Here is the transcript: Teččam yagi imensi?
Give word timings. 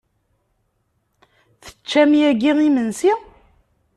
Teččam 1.63 2.11
yagi 2.19 2.51
imensi? 2.67 3.11